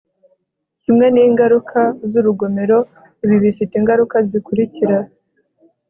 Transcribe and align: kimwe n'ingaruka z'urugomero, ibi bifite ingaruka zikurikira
kimwe 0.83 1.05
n'ingaruka 1.13 1.79
z'urugomero, 2.09 2.77
ibi 3.23 3.37
bifite 3.43 3.73
ingaruka 3.77 4.15
zikurikira 4.29 4.97